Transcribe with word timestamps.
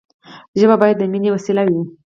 ژبه 0.59 0.75
باید 0.81 0.97
د 0.99 1.03
ميني 1.11 1.29
وسیله 1.31 1.63
وي. 1.71 1.81